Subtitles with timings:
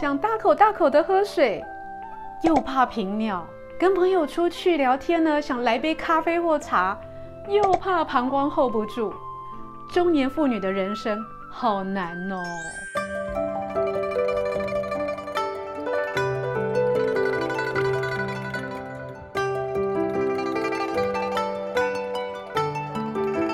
[0.00, 1.62] 想大口大口的喝水，
[2.40, 3.42] 又怕频尿；
[3.78, 6.98] 跟朋友出去聊天呢，想来杯咖啡或茶，
[7.46, 9.12] 又怕膀胱 hold 不住。
[9.90, 11.18] 中年妇女的人生
[11.50, 12.42] 好难哦。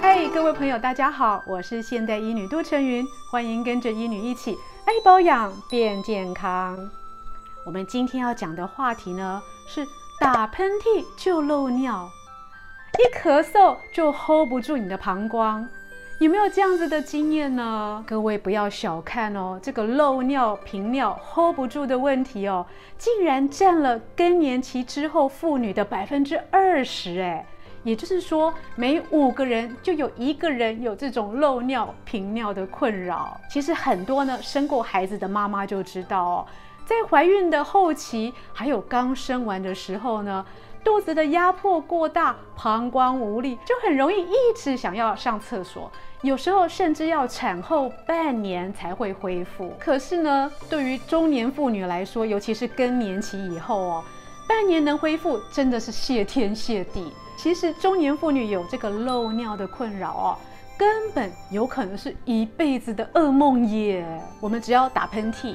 [0.00, 4.56] 嗨各位朋友，大家好，我是现代医女杜成云，欢迎跟着医女一起
[4.88, 6.88] 爱保养变健康。
[7.62, 9.86] 我们今天要讲的话题呢，是
[10.18, 12.08] 打喷嚏就漏尿，
[12.98, 15.68] 一咳嗽就 hold 不住你的膀胱，
[16.20, 18.02] 有没有这样子的经验呢？
[18.06, 22.64] 各位不要小看哦，这个漏尿、频尿 hold 不住的问题哦，
[22.96, 27.46] 竟然占了更年期之后妇女的百分之二十哎。
[27.84, 33.40] 也就是说，每五个人就有一个人有这种漏尿、频尿的困扰。
[33.48, 36.46] 其实很多呢，生过孩子的妈妈就知道哦，
[36.84, 40.44] 在怀孕的后期，还有刚生完的时候呢，
[40.84, 45.90] 肚子的压迫过大，膀胱无力，就很容易一直想要上厕所。
[46.22, 49.72] 有时候甚至要产后半年才会恢复。
[49.78, 54.04] 可是呢，对于中年妇女来说，尤其是更年期以后哦，
[54.48, 57.12] 半年能恢复，真的是谢天谢地。
[57.38, 60.28] 其实中年妇女有这个漏尿的困扰哦，
[60.76, 64.04] 根本有可能是一辈子的噩梦耶。
[64.40, 65.54] 我们只要打喷嚏、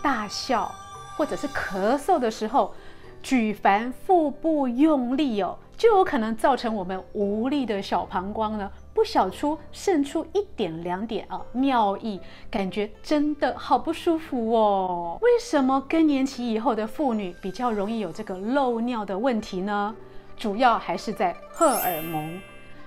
[0.00, 0.70] 大笑
[1.16, 2.72] 或者是咳嗽的时候，
[3.20, 15.18] 举凡腹部用力哦，就有可能造成我们无力的小膀胱呢不小出渗出一点两点啊尿意，感觉真的好不舒服哦。
[15.20, 19.96] 为什么更年期以后的妇女比较容易有这个漏尿的问题呢？
[20.42, 22.40] 主要还是在荷尔蒙，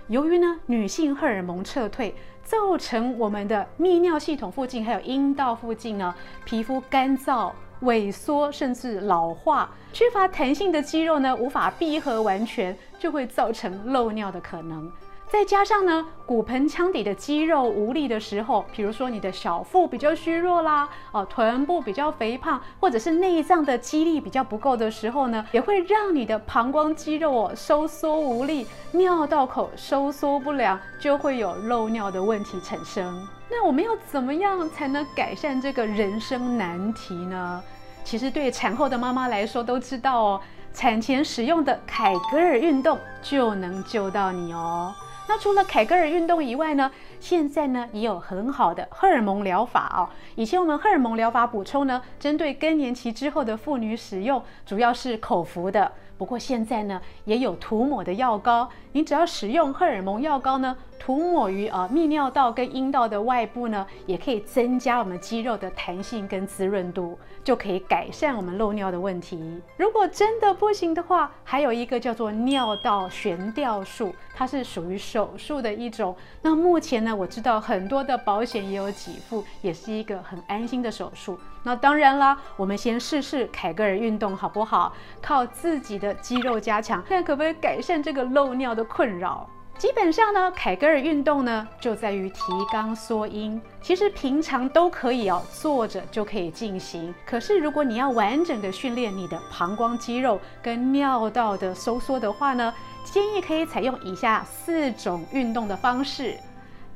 [0.08, 7.50] 由于呢女性荷尔蒙撤退，造成我们的泌尿系统附近还有阴道附近呢皮肤干燥、
[7.84, 14.92] 萎缩，甚至老化，缺乏弹性的肌肉呢无法闭合完全，就会造成漏尿的可能。
[15.36, 33.28] 再加上呢，骨盆腔底的肌肉无力的时候，比如说你的小腹比较虚弱啦，哦，臀部比较肥胖，或者是内脏的肌力比较不够的时候呢，也会让你的膀胱肌肉哦收缩无力，尿道口收缩不良，就会有漏尿的问题产生。
[33.50, 37.62] 那我们要怎么样才能改善这个人生难题呢？
[38.06, 40.42] 其实对产后的妈妈来说都知道哦，
[40.74, 44.96] 产前使用的凯格尔运动就能救到你哦。
[45.28, 50.10] 那除了凯格尔运动以外呢，现在呢也有很好的荷尔蒙疗法哦。
[50.36, 55.92] 以前我们荷尔蒙疗法补充呢，针对更年期之后的妇女使用，主要是口服的。
[56.18, 58.70] 不过现在呢，也有涂抹的药膏。
[58.94, 69.62] 你只要使用荷尔蒙药膏呢，涂抹于啊泌尿道跟阴道的外部呢，也可以增加我们肌肉的弹性跟滋润度，就可以改善我们漏尿的问题。
[69.78, 76.16] 如果真的不行的话，还有一个叫做尿道悬吊术，它是属于手术的一种。
[76.42, 81.38] 那目前呢，我知道很多的保险也有给付，也是一个很安心的手术。
[81.62, 84.92] 那当然啦，我们先试试凯格尔运动好不好？
[85.22, 89.48] 靠自己的肌肉加强，看可不可以改善这个漏尿的困扰。
[89.78, 92.40] 基本上呢，凯格尔运动呢就在于提
[92.74, 93.62] 肛缩阴。
[93.82, 97.14] 其实平常都可以哦，坐着就可以进行。
[97.26, 106.38] 可是如果你要完整的训练你的膀胱肌肉跟尿道的收缩的话呢，建议可以采用以下四种运动的方式。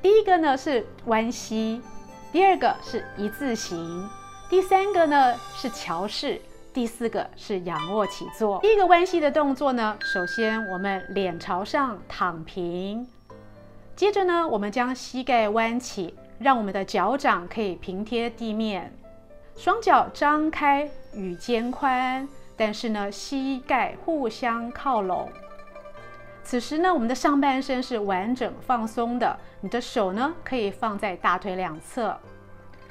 [0.02, 1.82] 第一个呢是弯膝，
[2.32, 4.10] 第二个是一字形，
[4.50, 6.42] 第三个呢是桥式。
[6.80, 8.58] 第四个是仰卧起坐。
[8.62, 13.06] 第一个弯膝的动作呢，首先我们脸朝上躺平，
[13.98, 18.98] 接着呢，我们将膝盖弯起，让我们的脚掌可以平贴地面，
[19.58, 22.26] 双脚张开与肩宽，
[22.56, 25.30] 但是呢，膝盖互相靠拢。
[26.46, 32.18] 此时呢，我们的上半身是完整放松的，你的手呢可以放在大腿两侧。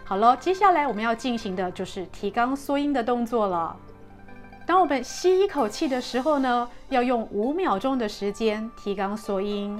[0.09, 3.77] 好了，接下来我们要进行的就是提肛缩阴的动作了。
[4.65, 9.79] 当我们吸一口气的时候呢，要用五秒钟的时间提肛缩阴。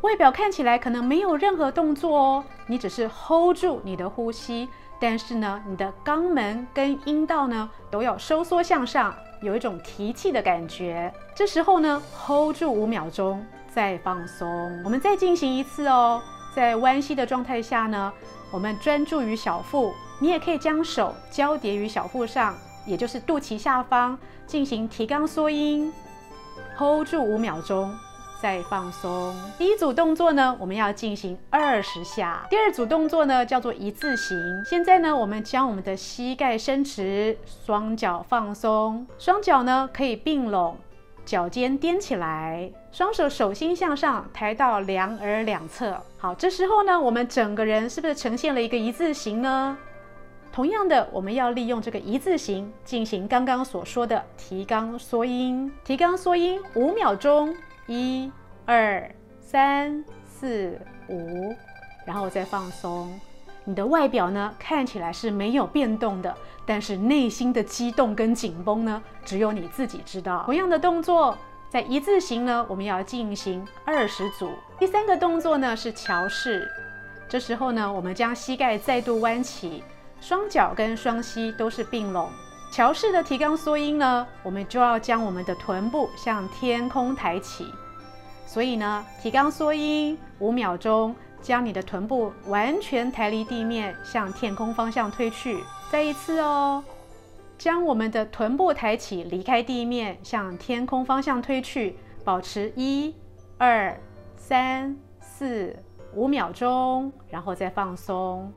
[0.00, 4.66] 外表看起来可能没有任何动作哦，你只是 hold 住你的呼吸，
[4.98, 11.12] 但是呢，你的肛门跟阴道呢都要收缩向上，有一种提气的感觉。
[11.34, 13.44] 这时候呢，hold 住五秒钟，
[13.74, 14.48] 再放松。
[14.84, 16.22] 我们再进行一次哦，
[16.54, 18.10] 在弯膝的状态下呢。
[18.50, 22.54] 我们专注于小腹，你也可以将手交叠于小腹上，
[22.86, 24.16] 也就是肚脐下方，
[24.46, 25.92] 进行提肛缩阴
[26.78, 27.92] ，hold 住五秒钟，
[28.40, 29.34] 再放松。
[29.58, 32.46] 第一组动作呢，我们要进行二十下。
[32.48, 34.64] 第二组动作呢，叫做一字形。
[34.64, 40.76] 现在呢，我们将我们的膝盖伸直，双脚放松，双脚呢可以并拢，
[41.26, 46.00] 脚尖踮起来，双手手心向上抬到两耳两侧。
[46.16, 49.76] 好，这时候呢，我们整个人是不是呈现了一个一字形呢？
[50.52, 55.70] 同样的，我们要利用这个一字形进行刚刚所说的提肛缩阴。
[55.84, 57.54] 提肛缩阴五秒钟，
[57.88, 58.30] 一、
[58.64, 61.52] 二、三、四、五，
[62.06, 63.12] 然后再放松。
[63.68, 66.32] 你的外表呢，看起来是没有变动的，
[66.64, 70.44] 但是内心的激动跟紧绷呢，只有你自己知道。
[70.44, 71.36] 同样的动作，
[71.68, 74.52] 在一字形呢，我们要进行二十组。
[74.78, 76.64] 第三个动作呢是桥式，
[77.28, 79.82] 这时候呢，我们将膝盖再度弯起。
[80.20, 82.30] 双脚跟双膝都是并拢，
[82.70, 87.66] 桥式的提肛缩阴呢，我们就要将我们的臀部向天空抬起。
[88.46, 91.14] 所以呢，提肛缩阴五秒钟，
[91.46, 95.62] 将你的臀部完全抬离地面，向天空方向推去。
[95.92, 96.82] 再一次哦，
[97.56, 101.96] 将我们的臀部抬起，离开地面，向天空方向推去。
[102.24, 103.14] 保持一、
[103.58, 103.96] 二、
[104.36, 105.76] 三、四、
[106.16, 108.52] 五秒钟，然后再放松。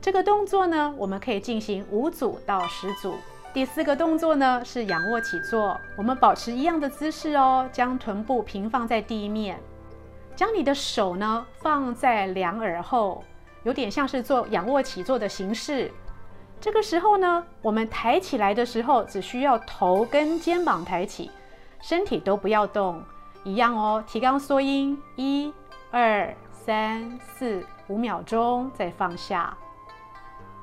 [0.00, 3.16] 这个动作呢，我们可以进行五组到十组。
[3.52, 9.60] 第四个动作呢是仰卧起坐，我们保持一样的姿势哦，将臀部平放在地面，
[10.34, 13.22] 将你的手呢放在两耳后，
[13.64, 15.90] 有点像是做仰卧起坐的形式。
[16.60, 21.30] 这个时候呢，我们抬起来的时候，只需要头跟肩膀抬起，
[21.80, 23.02] 身体都不要动，
[23.44, 24.02] 一样哦。
[24.06, 25.52] 提肛缩阴，一、
[25.90, 29.56] 二、三、四、五秒钟，再放下。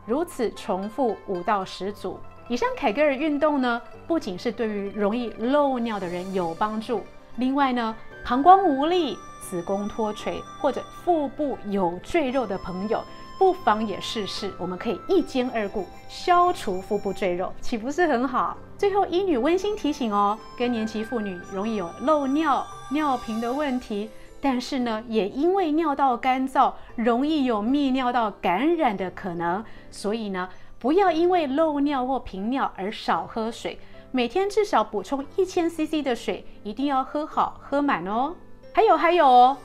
[0.05, 2.17] 如此重复五到十组
[2.47, 7.03] 以上，凯格尔运动呢，不仅是对于容易漏尿的人有帮助，
[7.35, 7.95] 另外呢，
[8.25, 13.03] 膀胱无力、子宫脱垂或者腹部有赘肉的朋友，
[13.37, 14.53] 不妨也试试。
[14.57, 18.57] 我们可以一兼二顾，消除腹部赘肉，岂不是很好？
[18.77, 24.09] 最后，医女温馨提醒哦，更年期妇女容易有漏尿、尿频的问题。
[24.41, 30.47] 但是呢，也因为尿道干燥，容易有泌尿道感染的可能，所以呢，
[30.79, 33.77] 不要因为漏尿或频尿而少喝水，
[34.11, 38.35] 每天至少补充一千 CC 的水，一定要喝好喝满哦。
[38.79, 39.57] 还有还有哦。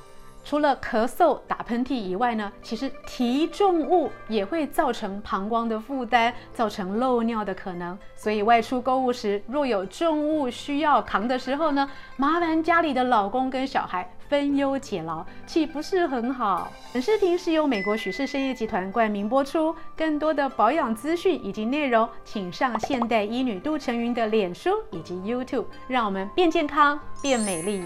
[0.44, 7.96] 除了咳嗽、打喷嚏以外呢，其实提重物也会造成膀胱的负担，造成漏尿的可能。
[8.16, 16.72] 所以外出购物时，若有重物需要扛的时候呢，麻烦家里的老公跟小孩分忧解劳，岂不是很好？
[16.92, 19.72] 本视频是由美国许氏参业集团冠名播出。
[19.96, 27.84] 更多的保养资讯以及内容，请上现代医女杜成云的脸书以及 YouTube，让我们变健康变美丽。